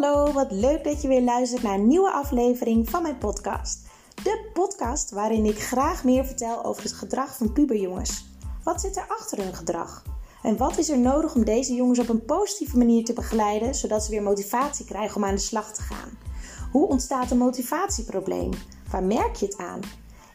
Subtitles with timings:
[0.00, 3.78] Hallo, wat leuk dat je weer luistert naar een nieuwe aflevering van mijn podcast.
[4.14, 8.26] De podcast waarin ik graag meer vertel over het gedrag van puberjongens.
[8.64, 10.02] Wat zit er achter hun gedrag?
[10.42, 14.04] En wat is er nodig om deze jongens op een positieve manier te begeleiden, zodat
[14.04, 16.18] ze weer motivatie krijgen om aan de slag te gaan?
[16.72, 18.50] Hoe ontstaat een motivatieprobleem?
[18.90, 19.80] Waar merk je het aan?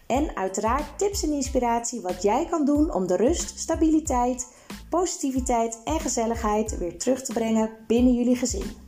[0.08, 4.48] En uiteraard tips en inspiratie wat jij kan doen om de rust, stabiliteit,
[4.90, 8.88] positiviteit en gezelligheid weer terug te brengen binnen jullie gezin.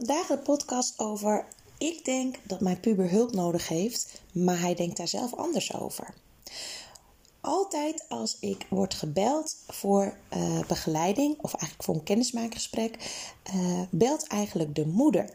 [0.00, 1.46] Vandaag de podcast over
[1.78, 6.14] ik denk dat mijn puber hulp nodig heeft, maar hij denkt daar zelf anders over.
[7.40, 12.96] Altijd als ik word gebeld voor uh, begeleiding, of eigenlijk voor een kennismakingsgesprek,
[13.54, 15.30] uh, belt eigenlijk de moeder.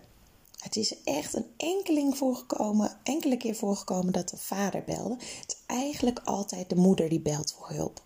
[0.60, 5.16] Het is echt een enkeling voorgekomen, enkele keer voorgekomen dat de vader belde.
[5.16, 8.02] Het is eigenlijk altijd de moeder die belt voor hulp.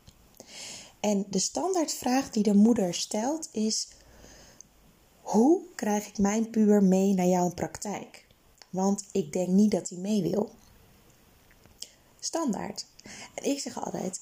[0.99, 3.87] En de standaardvraag die de moeder stelt is:
[5.29, 8.25] hoe krijg ik mijn puber mee naar jouw praktijk?
[8.69, 10.51] Want ik denk niet dat hij mee wil.
[12.19, 12.85] Standaard.
[13.33, 14.21] En ik zeg altijd: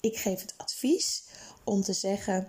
[0.00, 1.24] ik geef het advies
[1.64, 2.48] om te zeggen: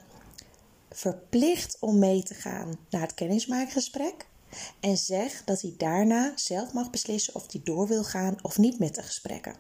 [0.92, 4.28] verplicht om mee te gaan naar het kennismaakgesprek.
[4.80, 8.80] En zeg dat hij daarna zelf mag beslissen of hij door wil gaan of niet
[8.80, 9.56] met de gesprekken.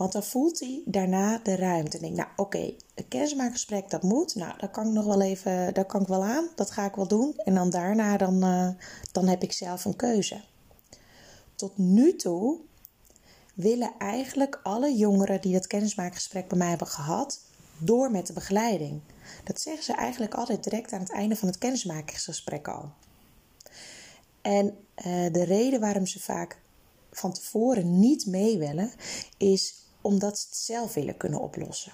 [0.00, 1.96] Want dan voelt hij daarna de ruimte.
[1.96, 4.34] En denkt, nou oké, een kennismaakgesprek dat moet.
[4.34, 6.48] Nou, dat kan ik nog wel even, dat kan ik wel aan.
[6.54, 7.36] Dat ga ik wel doen.
[7.36, 8.68] En dan daarna, dan, uh,
[9.12, 10.40] dan heb ik zelf een keuze.
[11.54, 12.58] Tot nu toe
[13.54, 17.40] willen eigenlijk alle jongeren die dat kennismaakgesprek bij mij hebben gehad,
[17.78, 19.00] door met de begeleiding.
[19.44, 22.90] Dat zeggen ze eigenlijk altijd direct aan het einde van het kennismakingsgesprek al.
[24.42, 26.60] En uh, de reden waarom ze vaak
[27.12, 28.92] van tevoren niet mee willen,
[29.36, 31.92] is omdat ze het zelf willen kunnen oplossen.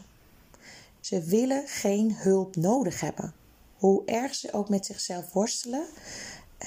[1.00, 3.34] Ze willen geen hulp nodig hebben.
[3.76, 5.86] Hoe erg ze ook met zichzelf worstelen,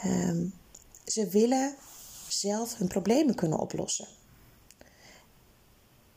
[0.06, 0.54] um,
[1.06, 1.76] ze willen
[2.28, 4.08] zelf hun problemen kunnen oplossen.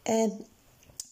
[0.03, 0.47] En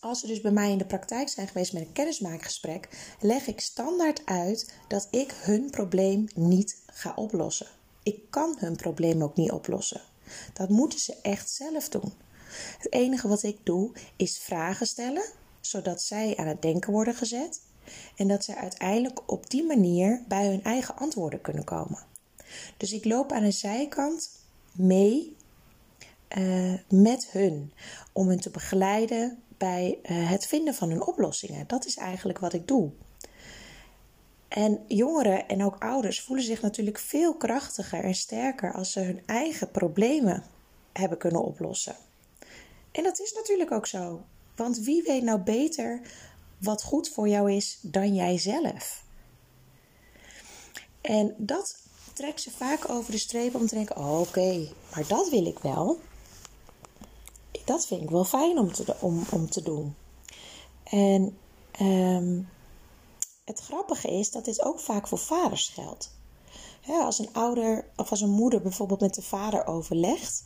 [0.01, 2.89] als ze dus bij mij in de praktijk zijn geweest met een kennismaakgesprek,
[3.21, 7.67] leg ik standaard uit dat ik hun probleem niet ga oplossen.
[8.03, 10.01] Ik kan hun probleem ook niet oplossen.
[10.53, 12.13] Dat moeten ze echt zelf doen.
[12.79, 15.25] Het enige wat ik doe is vragen stellen,
[15.61, 17.61] zodat zij aan het denken worden gezet
[18.17, 21.99] en dat ze uiteindelijk op die manier bij hun eigen antwoorden kunnen komen.
[22.77, 24.31] Dus ik loop aan de zijkant
[24.73, 25.37] mee
[26.39, 27.73] uh, met hun
[28.13, 31.67] om hen te begeleiden bij uh, het vinden van hun oplossingen.
[31.67, 32.91] Dat is eigenlijk wat ik doe.
[34.49, 39.23] En jongeren en ook ouders voelen zich natuurlijk veel krachtiger en sterker als ze hun
[39.27, 40.45] eigen problemen
[40.93, 41.97] hebben kunnen oplossen.
[42.93, 44.23] En dat is natuurlijk ook zo.
[44.57, 46.01] Want wie weet nou beter
[46.59, 49.05] wat goed voor jou is dan jijzelf?
[51.01, 51.77] En dat
[52.13, 55.59] trekt ze vaak over de streep om te denken: oh, oké, maar dat wil ik
[55.59, 55.99] wel.
[57.65, 59.95] Dat vind ik wel fijn om te, om, om te doen.
[60.85, 61.39] En
[61.81, 62.49] um,
[63.45, 66.15] het grappige is dat dit ook vaak voor vaders geldt.
[66.87, 70.45] als een ouder of als een moeder bijvoorbeeld met de vader overlegt,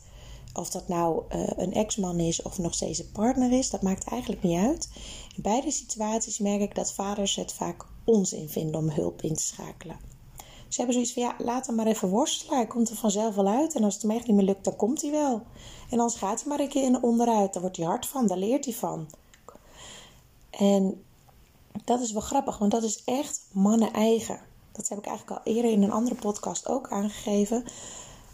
[0.55, 4.07] of dat nou uh, een ex-man is of nog steeds een partner is, dat maakt
[4.07, 4.89] eigenlijk niet uit.
[5.35, 9.43] In beide situaties merk ik dat vaders het vaak onzin vinden om hulp in te
[9.43, 9.99] schakelen.
[10.67, 12.55] Ze hebben zoiets van, ja, laat hem maar even worstelen.
[12.55, 13.75] Hij komt er vanzelf wel uit.
[13.75, 15.41] En als het hem echt niet meer lukt, dan komt hij wel.
[15.89, 17.53] En anders gaat hij maar een keer in onderuit.
[17.53, 19.09] Daar wordt hij hard van, daar leert hij van.
[20.49, 21.03] En
[21.83, 24.39] dat is wel grappig, want dat is echt mannen eigen.
[24.71, 27.65] Dat heb ik eigenlijk al eerder in een andere podcast ook aangegeven.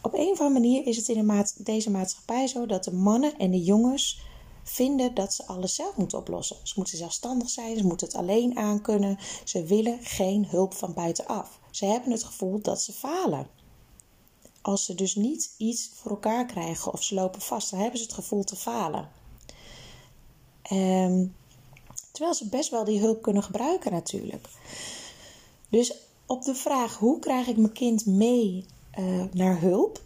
[0.01, 3.37] Op een of andere manier is het in de deze maatschappij zo dat de mannen
[3.37, 4.19] en de jongens
[4.63, 6.57] vinden dat ze alles zelf moeten oplossen.
[6.63, 9.17] Ze moeten zelfstandig zijn, ze moeten het alleen aankunnen.
[9.43, 11.59] Ze willen geen hulp van buitenaf.
[11.71, 13.47] Ze hebben het gevoel dat ze falen.
[14.61, 18.05] Als ze dus niet iets voor elkaar krijgen of ze lopen vast, dan hebben ze
[18.05, 19.09] het gevoel te falen.
[20.71, 21.35] Um,
[22.11, 24.47] Terwijl ze best wel die hulp kunnen gebruiken natuurlijk.
[25.69, 25.93] Dus
[26.25, 28.65] op de vraag hoe krijg ik mijn kind mee
[28.99, 30.01] uh, naar hulp?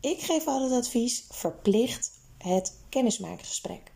[0.00, 3.92] Ik geef altijd advies: verplicht het kennismakingsgesprek.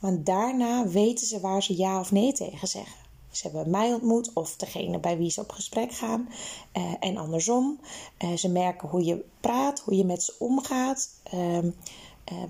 [0.00, 3.04] Want daarna weten ze waar ze ja of nee tegen zeggen.
[3.30, 6.28] Ze hebben mij ontmoet of degene bij wie ze op gesprek gaan.
[6.76, 7.80] Uh, en andersom.
[8.18, 11.08] Uh, ze merken hoe je praat, hoe je met ze omgaat.
[11.34, 11.58] Uh,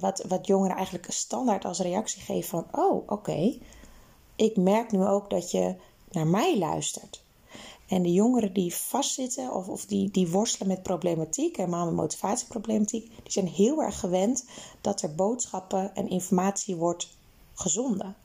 [0.00, 2.66] wat, wat jongeren eigenlijk standaard als reactie geven van...
[2.72, 3.58] oh, oké,
[4.36, 5.74] ik merk nu ook dat je
[6.10, 7.24] naar mij luistert.
[7.86, 13.08] En de jongeren die vastzitten of, of die, die worstelen met problematiek, helemaal met motivatieproblematiek,
[13.22, 14.44] die zijn heel erg gewend
[14.80, 17.08] dat er boodschappen en informatie wordt
[17.54, 18.16] gezonden.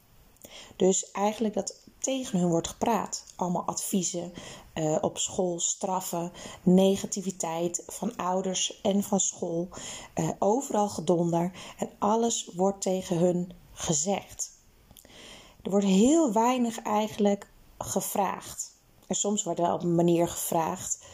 [0.75, 3.25] Dus eigenlijk dat tegen hun wordt gepraat.
[3.35, 4.33] Allemaal adviezen
[4.73, 6.31] uh, op school, straffen,
[6.63, 9.67] negativiteit van ouders en van school.
[10.15, 14.51] Uh, overal gedonder en alles wordt tegen hun gezegd.
[15.61, 18.70] Er wordt heel weinig eigenlijk gevraagd.
[19.11, 21.05] En soms wordt wel op een manier gevraagd.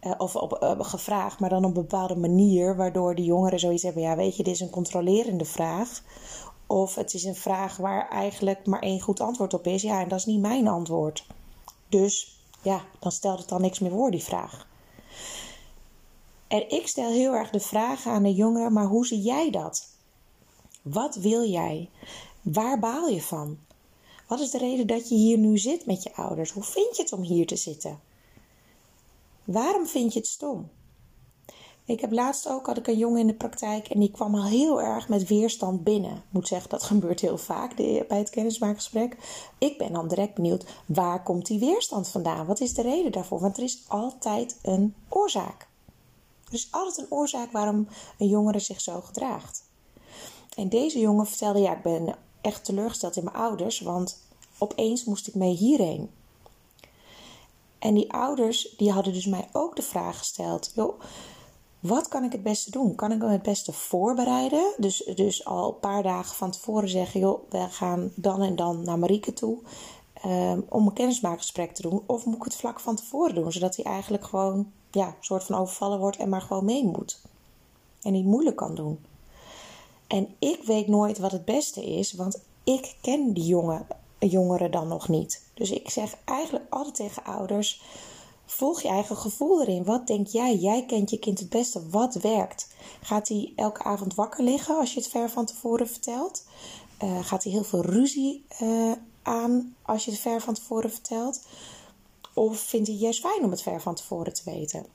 [0.00, 3.82] Uh, of op, uh, gevraagd, maar dan op een bepaalde manier, waardoor de jongeren zoiets
[3.82, 6.02] hebben: ja, weet je, dit is een controlerende vraag.
[6.66, 9.82] Of het is een vraag waar eigenlijk maar één goed antwoord op is.
[9.82, 11.26] Ja, en dat is niet mijn antwoord.
[11.88, 14.66] Dus ja, dan stelt het dan niks meer voor, die vraag.
[16.48, 19.88] En ik stel heel erg de vraag aan de jongeren: maar hoe zie jij dat?
[20.82, 21.90] Wat wil jij?
[22.42, 23.58] Waar baal je van?
[24.26, 26.50] Wat is de reden dat je hier nu zit met je ouders?
[26.50, 28.00] Hoe vind je het om hier te zitten?
[29.44, 30.70] Waarom vind je het stom?
[31.86, 34.44] Ik heb laatst ook, had ik een jongen in de praktijk en die kwam al
[34.44, 36.16] heel erg met weerstand binnen.
[36.16, 39.16] Ik moet zeggen, dat gebeurt heel vaak bij het kennismaakgesprek.
[39.58, 42.46] Ik ben dan direct benieuwd, waar komt die weerstand vandaan?
[42.46, 43.40] Wat is de reden daarvoor?
[43.40, 45.68] Want er is altijd een oorzaak.
[46.46, 47.88] Er is altijd een oorzaak waarom
[48.18, 49.62] een jongere zich zo gedraagt.
[50.56, 54.18] En deze jongen vertelde, ja, ik ben echt teleurgesteld in mijn ouders, want
[54.58, 56.10] opeens moest ik mee hierheen.
[57.78, 61.00] En die ouders, die hadden dus mij ook de vraag gesteld, joh,
[61.80, 62.94] wat kan ik het beste doen?
[62.94, 64.74] Kan ik me het beste voorbereiden?
[64.76, 68.84] Dus, dus al een paar dagen van tevoren zeggen: joh, we gaan dan en dan
[68.84, 69.58] naar Marieke toe.
[70.26, 72.02] Um, om een kennismaakgesprek te doen.
[72.06, 75.44] Of moet ik het vlak van tevoren doen, zodat hij eigenlijk gewoon ja, een soort
[75.44, 77.20] van overvallen wordt en maar gewoon mee moet.
[78.02, 78.98] En niet moeilijk kan doen.
[80.06, 83.86] En ik weet nooit wat het beste is, want ik ken die jongen,
[84.18, 85.44] jongeren dan nog niet.
[85.54, 87.82] Dus ik zeg eigenlijk altijd tegen ouders
[88.46, 89.84] Volg je eigen gevoel erin.
[89.84, 90.56] Wat denk jij?
[90.56, 91.88] Jij kent je kind het beste.
[91.88, 92.68] Wat werkt?
[93.02, 96.44] Gaat hij elke avond wakker liggen als je het ver van tevoren vertelt?
[97.02, 98.92] Uh, gaat hij heel veel ruzie uh,
[99.22, 101.42] aan als je het ver van tevoren vertelt?
[102.34, 104.86] Of vindt hij juist fijn om het ver van tevoren te weten?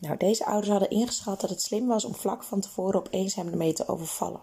[0.00, 3.48] Nou, deze ouders hadden ingeschat dat het slim was om vlak van tevoren opeens hem
[3.48, 4.40] ermee te overvallen.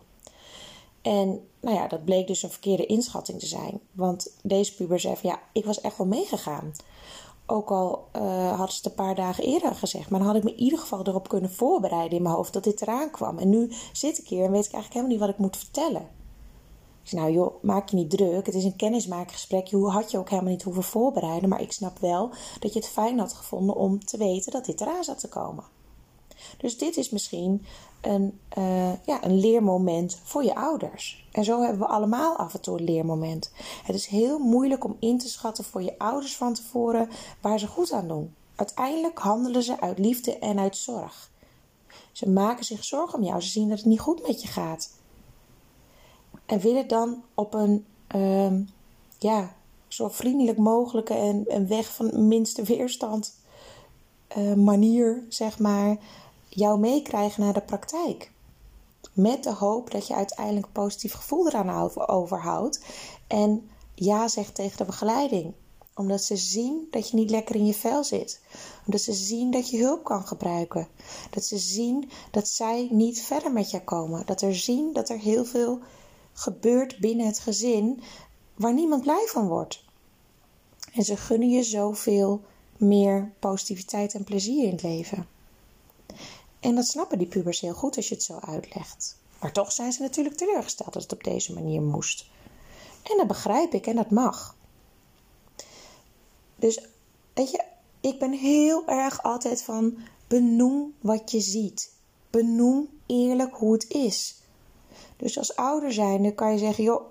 [1.02, 3.80] En nou ja, dat bleek dus een verkeerde inschatting te zijn.
[3.92, 6.72] Want deze puber zei van ja, ik was echt wel meegegaan.
[7.46, 10.10] Ook al uh, hadden ze het een paar dagen eerder gezegd.
[10.10, 12.64] Maar dan had ik me in ieder geval erop kunnen voorbereiden in mijn hoofd dat
[12.64, 13.38] dit eraan kwam.
[13.38, 16.10] En nu zit ik hier en weet ik eigenlijk helemaal niet wat ik moet vertellen.
[17.06, 18.46] Ik zei, nou maak je niet druk.
[18.46, 19.68] Het is een kennismaakgesprek.
[19.68, 21.50] Je had je ook helemaal niet hoeven voorbereiden.
[21.50, 24.82] Maar ik snap wel dat je het fijn had gevonden om te weten dat dit
[24.82, 25.64] eraan zat te komen.
[26.58, 27.66] Dus dit is misschien
[28.02, 31.28] een, uh, ja, een leermoment voor je ouders.
[31.32, 33.52] En zo hebben we allemaal af en toe een leermoment.
[33.84, 37.10] Het is heel moeilijk om in te schatten voor je ouders van tevoren
[37.42, 38.36] waar ze goed aan doen.
[38.56, 41.32] Uiteindelijk handelen ze uit liefde en uit zorg.
[42.12, 43.42] Ze maken zich zorgen om jou.
[43.42, 44.90] Ze zien dat het niet goed met je gaat.
[46.46, 48.60] En willen dan op een uh,
[49.18, 49.56] ja,
[49.88, 51.14] zo vriendelijk mogelijke
[51.48, 53.36] en weg van minste weerstand
[54.38, 55.98] uh, manier, zeg maar,
[56.50, 58.32] jou meekrijgen naar de praktijk.
[59.14, 62.86] Met de hoop dat je uiteindelijk een positief gevoel eraan overhoudt.
[63.28, 65.54] En ja zegt tegen de begeleiding.
[65.96, 68.42] Omdat ze zien dat je niet lekker in je vel zit.
[68.86, 70.88] Omdat ze zien dat je hulp kan gebruiken.
[71.30, 74.26] Dat ze zien dat zij niet verder met je komen.
[74.26, 75.80] Dat er zien dat er heel veel
[76.38, 78.02] gebeurt binnen het gezin
[78.56, 79.84] waar niemand blij van wordt.
[80.94, 82.42] En ze gunnen je zoveel
[82.78, 85.28] meer positiviteit en plezier in het leven.
[86.60, 89.18] En dat snappen die pubers heel goed als je het zo uitlegt.
[89.40, 92.26] Maar toch zijn ze natuurlijk teleurgesteld dat het op deze manier moest.
[93.04, 94.56] En dat begrijp ik en dat mag.
[96.56, 96.88] Dus
[97.34, 97.64] weet je,
[98.02, 101.94] ik ben heel erg altijd van benoem wat je ziet.
[102.30, 104.36] Benoem eerlijk hoe het is.
[105.18, 107.02] Dus als ouder zijnde kan je zeggen, joh,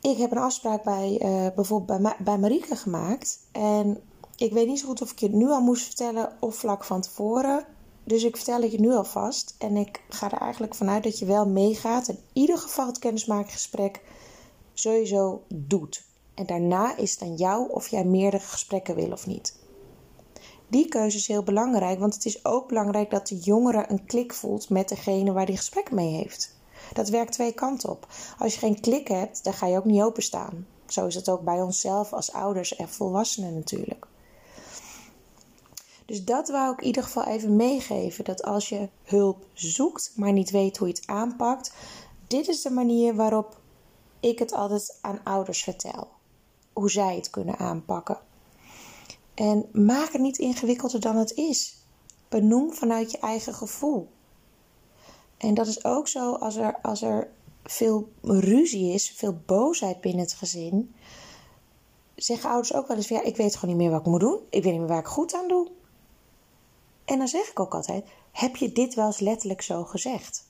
[0.00, 3.38] ik heb een afspraak bij uh, bijvoorbeeld bij, bij Marieke gemaakt.
[3.52, 4.02] En
[4.36, 6.84] ik weet niet zo goed of ik je het nu al moest vertellen of vlak
[6.84, 7.66] van tevoren.
[8.04, 9.54] Dus ik vertel het je nu alvast.
[9.58, 12.08] En ik ga er eigenlijk vanuit dat je wel meegaat.
[12.08, 14.00] In ieder geval het kennismakingsgesprek
[14.74, 16.04] sowieso doet.
[16.34, 19.56] En daarna is het aan jou of jij meerdere gesprekken wil of niet.
[20.74, 24.34] Die keuze is heel belangrijk, want het is ook belangrijk dat de jongere een klik
[24.34, 26.56] voelt met degene waar die gesprek mee heeft.
[26.92, 28.06] Dat werkt twee kanten op.
[28.38, 30.66] Als je geen klik hebt, dan ga je ook niet openstaan.
[30.86, 34.06] Zo is het ook bij onszelf als ouders en volwassenen natuurlijk.
[36.06, 38.24] Dus dat wou ik in ieder geval even meegeven.
[38.24, 41.72] Dat als je hulp zoekt, maar niet weet hoe je het aanpakt,
[42.26, 43.60] dit is de manier waarop
[44.20, 46.08] ik het altijd aan ouders vertel.
[46.72, 48.18] Hoe zij het kunnen aanpakken.
[49.34, 51.76] En maak het niet ingewikkelder dan het is.
[52.28, 54.08] Benoem vanuit je eigen gevoel.
[55.36, 57.30] En dat is ook zo als er, als er
[57.62, 60.94] veel ruzie is, veel boosheid binnen het gezin.
[62.14, 64.20] zeggen ouders ook wel eens van ja, ik weet gewoon niet meer wat ik moet
[64.20, 64.40] doen.
[64.50, 65.70] Ik weet niet meer waar ik goed aan doe.
[67.04, 70.46] En dan zeg ik ook altijd: heb je dit wel eens letterlijk zo gezegd?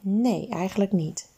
[0.00, 1.28] Nee, eigenlijk niet.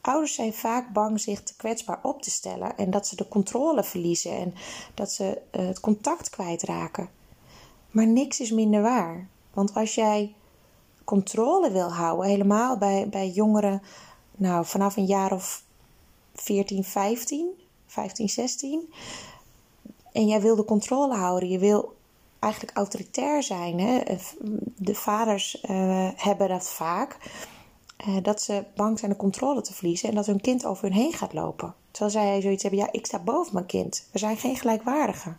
[0.00, 3.84] Ouders zijn vaak bang zich te kwetsbaar op te stellen en dat ze de controle
[3.84, 4.54] verliezen en
[4.94, 7.08] dat ze eh, het contact kwijtraken.
[7.90, 9.28] Maar niks is minder waar.
[9.52, 10.34] Want als jij
[11.04, 13.82] controle wil houden, helemaal bij, bij jongeren,
[14.36, 15.62] nou vanaf een jaar of
[16.34, 17.48] 14, 15,
[17.86, 18.92] 15, 16,
[20.12, 21.96] en jij wil de controle houden, je wil
[22.38, 23.80] eigenlijk autoritair zijn.
[23.80, 24.00] Hè?
[24.76, 27.16] De vaders uh, hebben dat vaak.
[28.08, 30.92] Uh, dat ze bang zijn de controle te verliezen en dat hun kind over hun
[30.92, 31.74] heen gaat lopen.
[31.90, 34.08] Terwijl zij zoiets hebben: ja, ik sta boven mijn kind.
[34.12, 35.38] We zijn geen gelijkwaardigen.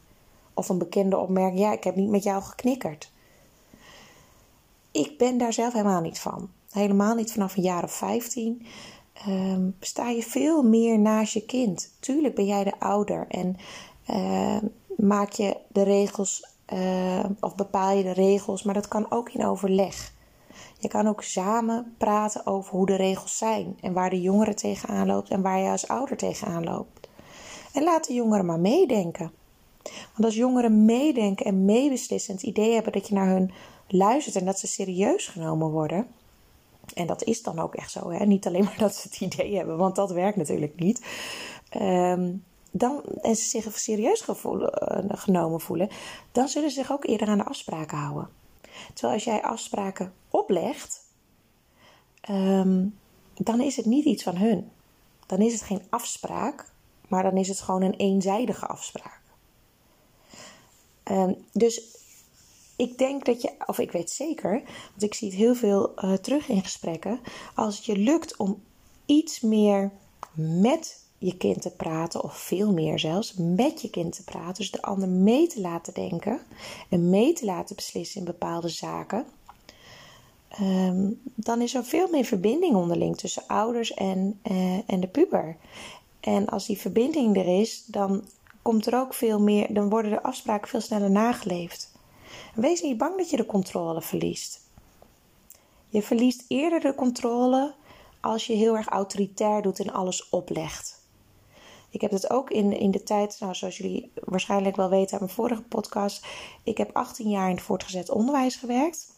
[0.53, 3.12] Of een bekende opmerking: ja, ik heb niet met jou geknikkerd.
[4.91, 6.50] Ik ben daar zelf helemaal niet van.
[6.72, 8.65] Helemaal niet vanaf een jaar of 15.
[9.27, 11.93] Um, sta je veel meer naast je kind.
[12.00, 13.58] Tuurlijk ben jij de ouder en
[14.10, 14.58] uh,
[14.98, 19.46] maak je de regels uh, of bepaal je de regels, maar dat kan ook in
[19.46, 20.12] overleg.
[20.79, 25.07] Je kan ook samen praten over hoe de regels zijn en waar de jongere tegenaan
[25.07, 27.10] loopt en waar je als ouder tegenaan loopt.
[27.74, 29.31] En laat de jongeren maar meedenken.
[29.83, 33.51] Want als jongeren meedenken en meebeslissen, het idee hebben dat je naar hun
[33.88, 36.07] luistert en dat ze serieus genomen worden.
[36.93, 38.25] En dat is dan ook echt zo, hè?
[38.25, 41.05] niet alleen maar dat ze het idee hebben, want dat werkt natuurlijk niet.
[41.81, 45.89] Um, dan, en ze zich serieus eh, genomen voelen,
[46.31, 48.29] dan zullen ze zich ook eerder aan de afspraken houden.
[48.94, 51.02] Terwijl als jij afspraken oplegt,
[52.22, 52.86] ehm,
[53.34, 54.72] dan is het niet iets van hun.
[55.25, 56.72] Dan is het geen afspraak,
[57.08, 59.22] maar dan is het gewoon een eenzijdige afspraak.
[61.04, 61.82] Um, dus
[62.75, 64.52] ik denk dat je, of ik weet zeker,
[64.90, 67.20] want ik zie het heel veel uh, terug in gesprekken,
[67.56, 68.63] als het je lukt om
[69.06, 69.92] iets meer
[70.36, 74.53] met je kind te praten, of veel meer zelfs, met je kind te praten.
[74.53, 76.39] Dus de ander mee te laten denken
[76.89, 79.25] en mee te laten beslissen in bepaalde zaken.
[80.48, 85.58] Ehm, dan is er veel meer verbinding onderling tussen ouders en, uh, en de puber.
[86.20, 88.24] En als die verbinding er is, dan
[88.62, 91.92] komt er ook veel meer, dan worden de afspraken veel sneller nageleefd.
[92.56, 94.62] wees niet bang dat je de controle verliest.
[95.89, 97.74] Je verliest eerder de controle
[98.22, 101.02] als je heel erg autoritair doet en alles oplegt.
[101.94, 105.20] Ik heb het ook in, in de tijd, nou, zoals jullie waarschijnlijk wel weten uit
[105.20, 106.26] mijn vorige podcast.
[106.64, 109.12] Ik heb 18 jaar in het voortgezet onderwijs gewerkt.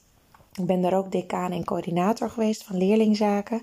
[0.53, 3.61] Ik ben daar ook decaan en coördinator geweest van leerlingzaken.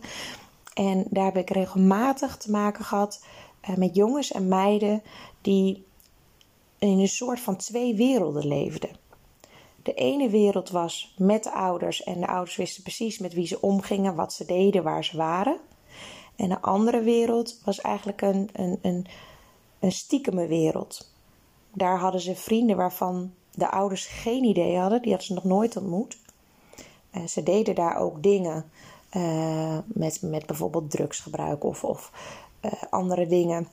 [0.74, 3.24] En daar heb ik regelmatig te maken gehad
[3.70, 5.02] uh, met jongens en meiden
[5.40, 5.84] die
[6.78, 8.90] in een soort van twee werelden leefden.
[9.82, 13.60] De ene wereld was met de ouders en de ouders wisten precies met wie ze
[13.60, 15.58] omgingen, wat ze deden, waar ze waren.
[16.36, 19.06] En de andere wereld was eigenlijk een, een, een,
[19.80, 21.10] een stiekeme wereld.
[21.74, 25.02] Daar hadden ze vrienden waarvan de ouders geen idee hadden.
[25.02, 26.18] Die hadden ze nog nooit ontmoet.
[27.12, 28.70] Uh, ze deden daar ook dingen
[29.16, 32.12] uh, met, met bijvoorbeeld drugsgebruik of, of
[32.62, 33.68] uh, andere dingen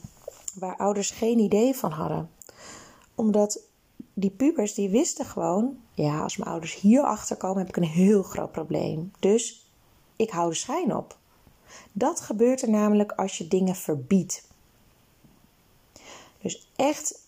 [0.53, 2.29] waar ouders geen idee van hadden.
[3.15, 3.61] Omdat
[4.13, 8.23] die pubers die wisten gewoon, ja, als mijn ouders hierachter komen heb ik een heel
[8.23, 9.11] groot probleem.
[9.19, 9.71] Dus
[10.15, 11.17] ik hou de schijn op.
[11.91, 14.47] Dat gebeurt er namelijk als je dingen verbiedt.
[16.41, 17.21] Dus echt,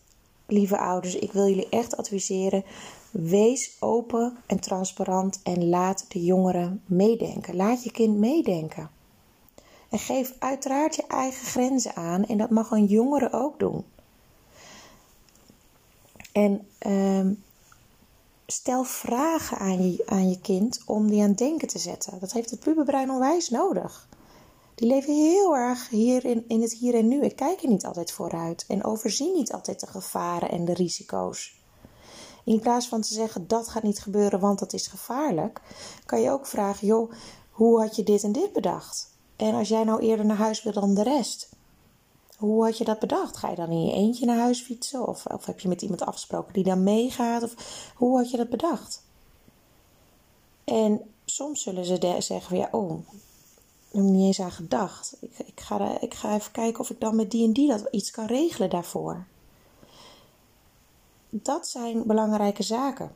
[0.45, 2.63] lieve ouders, ik wil jullie echt adviseren.
[3.11, 7.55] Wees open en transparant en laat de jongeren meedenken.
[7.55, 8.89] Laat je kind meedenken.
[9.89, 13.85] En geef uiteraard je eigen grenzen aan en dat mag een jongere ook doen.
[16.31, 17.35] En uh,
[18.45, 22.19] stel vragen aan je, aan je kind om die aan denken te zetten.
[22.19, 24.07] Dat heeft het puberbrein onwijs nodig.
[24.81, 28.11] Die leven heel erg hier in, in het hier en nu en kijken niet altijd
[28.11, 31.55] vooruit en overzien niet altijd de gevaren en de risico's.
[32.43, 35.61] In plaats van te zeggen dat gaat niet gebeuren, want dat is gevaarlijk,
[36.05, 37.11] kan je ook vragen: joh,
[37.51, 39.17] hoe had je dit en dit bedacht?
[39.35, 41.49] En als jij nou eerder naar huis wil dan de rest,
[42.37, 43.37] hoe had je dat bedacht?
[43.37, 45.07] Ga je dan in je eentje naar huis fietsen?
[45.07, 47.43] Of, of heb je met iemand afgesproken die dan meegaat?
[47.43, 47.55] Of
[47.95, 49.03] hoe had je dat bedacht?
[50.63, 52.99] En soms zullen ze zeggen: ja, oh,
[53.91, 55.17] heb niet eens aan gedacht.
[55.19, 57.87] Ik, ik, ga, ik ga even kijken of ik dan met die en die dat
[57.91, 59.25] iets kan regelen daarvoor.
[61.29, 63.11] Dat zijn belangrijke zaken.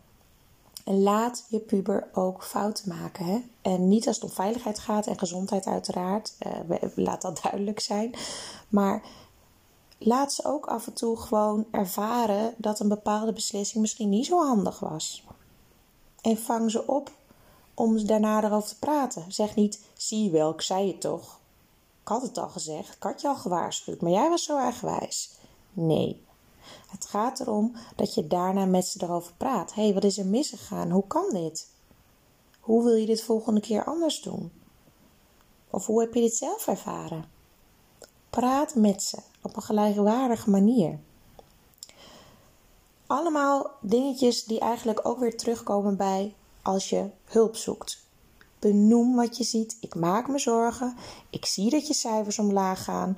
[0.85, 3.25] En laat je puber ook fouten maken.
[3.25, 3.41] Hè?
[3.61, 6.35] En niet als het om veiligheid gaat en gezondheid uiteraard.
[6.69, 8.15] Uh, laat dat duidelijk zijn.
[8.69, 9.03] Maar
[9.97, 14.45] laat ze ook af en toe gewoon ervaren dat een bepaalde beslissing misschien niet zo
[14.45, 15.23] handig was.
[16.21, 17.11] En vang ze op
[17.75, 19.31] om daarna erover te praten.
[19.31, 21.39] Zeg niet, zie wel, ik zei het toch.
[22.01, 25.31] ik had het al gezegd, ik had je al gewaarschuwd, maar jij was zo eigenwijs.
[25.73, 26.23] Nee.
[26.87, 29.73] Het gaat erom dat je daarna met ze erover praat.
[29.73, 30.91] Hé, hey, wat is er misgegaan?
[30.91, 31.67] Hoe kan dit?
[32.59, 34.51] Hoe wil je dit volgende keer anders doen?
[35.69, 37.25] Of hoe heb je dit zelf ervaren?
[38.29, 40.99] Praat met ze op een gelijkwaardige manier.
[43.07, 48.03] Allemaal dingetjes die eigenlijk ook weer terugkomen bij als je hulp zoekt.
[48.59, 49.77] Benoem wat je ziet.
[49.79, 50.95] Ik maak me zorgen.
[51.29, 53.15] Ik zie dat je cijfers omlaag gaan.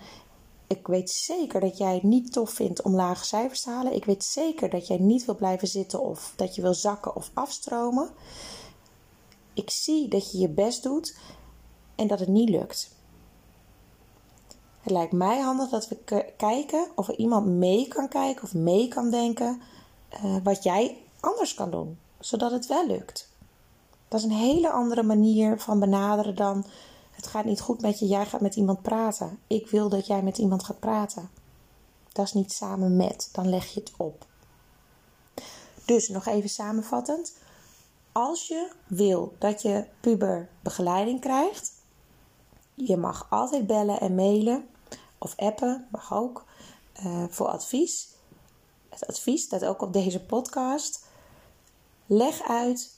[0.68, 3.94] Ik weet zeker dat jij het niet tof vindt om lage cijfers te halen.
[3.94, 7.32] Ik weet zeker dat jij niet wil blijven zitten of dat je wil zakken of
[7.34, 8.10] afstromen.
[9.54, 11.18] Ik zie dat je je best doet
[11.96, 12.96] en dat het niet lukt.
[14.82, 18.88] Het lijkt mij handig dat we kijken of er iemand mee kan kijken of mee
[18.88, 19.62] kan denken
[20.24, 23.27] uh, wat jij anders kan doen, zodat het wel lukt.
[24.08, 26.66] Dat is een hele andere manier van benaderen dan
[27.12, 29.40] het gaat niet goed met je, jij gaat met iemand praten.
[29.48, 31.30] Ik wil dat jij met iemand gaat praten.
[32.12, 34.26] Dat is niet samen met, dan leg je het op.
[35.86, 37.38] Dus nog even samenvattend.
[38.12, 41.72] Als je wil dat je puber begeleiding krijgt,
[42.74, 44.68] je mag altijd bellen en mailen
[45.18, 46.46] of appen, mag ook,
[47.06, 48.08] uh, voor advies.
[48.90, 51.06] Het advies staat ook op deze podcast.
[52.06, 52.97] Leg uit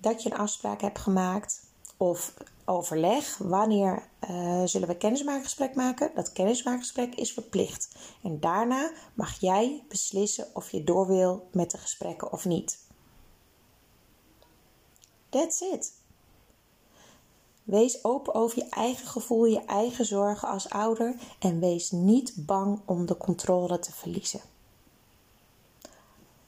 [0.00, 6.10] dat je een afspraak hebt gemaakt of overleg wanneer uh, zullen we kennismakingsgesprek maken.
[6.14, 7.96] Dat kennismakingsgesprek is verplicht.
[8.22, 12.78] En daarna mag jij beslissen of je door wil met de gesprekken of niet.
[15.28, 15.92] That's it.
[17.62, 22.80] Wees open over je eigen gevoel, je eigen zorgen als ouder en wees niet bang
[22.84, 24.40] om de controle te verliezen.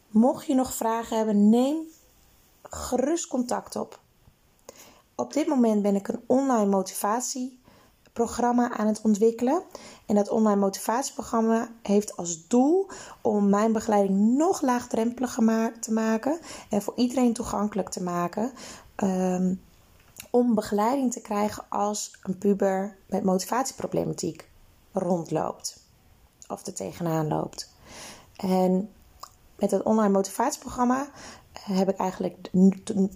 [0.08, 1.86] Mocht je nog vragen hebben, neem
[2.62, 4.00] gerust contact op.
[5.14, 9.62] Op dit moment ben ik een online motivatieprogramma aan het ontwikkelen.
[10.06, 12.88] En dat online motivatieprogramma heeft als doel
[13.20, 18.52] om mijn begeleiding nog laagdrempeliger te maken en voor iedereen toegankelijk te maken.
[18.96, 19.62] Um,
[20.30, 24.50] om begeleiding te krijgen als een puber met motivatieproblematiek
[24.92, 25.80] rondloopt
[26.48, 27.74] of er tegenaan loopt.
[28.36, 28.90] En
[29.56, 31.08] met het online motivatieprogramma
[31.64, 32.50] heb ik eigenlijk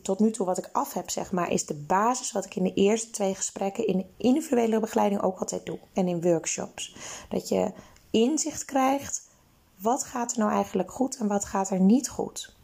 [0.02, 2.62] tot nu toe wat ik af heb, zeg maar, is de basis wat ik in
[2.62, 6.96] de eerste twee gesprekken in individuele begeleiding ook altijd doe en in workshops.
[7.28, 7.72] Dat je
[8.10, 9.28] inzicht krijgt,
[9.76, 12.54] wat gaat er nou eigenlijk goed en wat gaat er niet goed.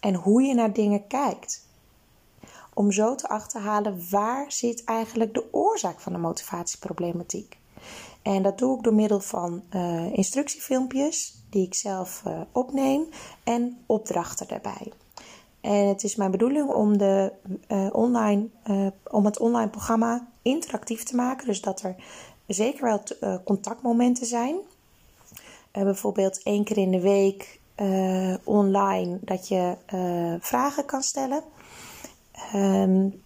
[0.00, 1.66] En hoe je naar dingen kijkt.
[2.74, 7.58] Om zo te achterhalen waar zit eigenlijk de oorzaak van de motivatieproblematiek.
[8.22, 13.04] En dat doe ik door middel van uh, instructiefilmpjes die ik zelf uh, opneem
[13.44, 14.92] en opdrachten daarbij.
[15.60, 17.32] En het is mijn bedoeling om, de,
[17.68, 18.48] uh, online,
[19.10, 21.46] om het online programma interactief te maken.
[21.46, 21.96] Dus dat er
[22.46, 23.02] zeker wel
[23.44, 24.56] contactmomenten zijn.
[25.72, 27.60] bijvoorbeeld één keer in de week
[28.44, 29.76] online dat je
[30.40, 31.42] vragen kan stellen.
[32.54, 33.21] Um,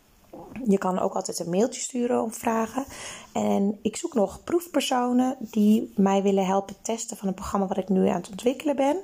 [0.64, 2.84] je kan ook altijd een mailtje sturen om vragen.
[3.32, 7.88] En ik zoek nog proefpersonen die mij willen helpen testen van het programma wat ik
[7.88, 9.00] nu aan het ontwikkelen ben.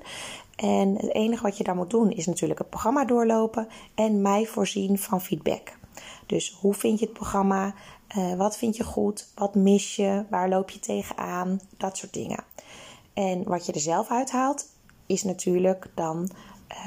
[0.56, 4.46] En het enige wat je dan moet doen is natuurlijk het programma doorlopen en mij
[4.46, 5.72] voorzien van feedback.
[6.26, 7.74] Dus hoe vind je het programma?
[8.16, 9.28] Uh, wat vind je goed?
[9.34, 10.24] Wat mis je?
[10.30, 11.60] Waar loop je tegenaan?
[11.76, 12.44] Dat soort dingen.
[13.14, 14.66] En wat je er zelf uithaalt,
[15.06, 16.30] is natuurlijk dan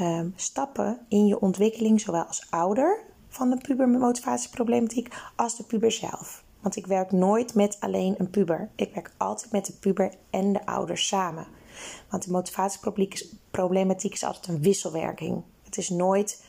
[0.02, 3.04] uh, stappen in je ontwikkeling, zowel als ouder
[3.36, 6.44] van de puber met motivatieproblematiek als de puber zelf.
[6.60, 8.70] Want ik werk nooit met alleen een puber.
[8.76, 11.48] Ik werk altijd met de puber en de ouders samen.
[12.10, 15.44] Want de motivatieproblematiek is altijd een wisselwerking.
[15.64, 16.46] Het is nooit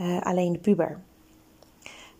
[0.00, 1.02] uh, alleen de puber.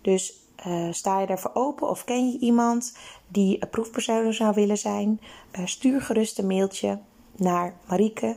[0.01, 2.97] Dus uh, sta je daarvoor open of ken je iemand
[3.29, 5.21] die een proefpersoon zou willen zijn?
[5.59, 6.99] Uh, stuur gerust een mailtje
[7.37, 8.37] naar Marieke,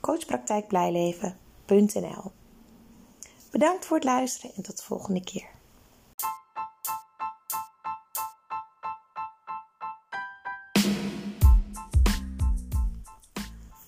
[0.00, 2.39] coachpraktijkblijleven.nl
[3.50, 5.48] Bedankt voor het luisteren en tot de volgende keer.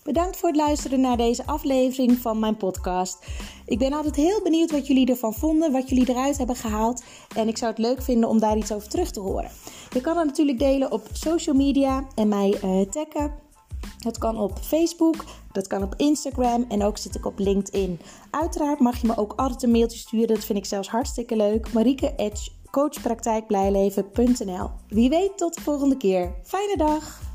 [0.02, 3.26] Bedankt voor het luisteren naar deze aflevering van mijn podcast.
[3.66, 7.04] Ik ben altijd heel benieuwd wat jullie ervan vonden, wat jullie eruit hebben gehaald.
[7.36, 9.50] En ik zou het leuk vinden om daar iets over terug te horen.
[9.90, 13.34] Je kan het natuurlijk delen op social media en mij uh, taggen.
[13.98, 18.00] Dat kan op Facebook, dat kan op Instagram en ook zit ik op LinkedIn.
[18.30, 21.72] Uiteraard mag je me ook altijd een mailtje sturen, dat vind ik zelfs hartstikke leuk.
[21.72, 22.32] Marieke
[22.70, 26.34] coachpraktijkblijleven.nl Wie weet tot de volgende keer.
[26.42, 27.31] Fijne dag!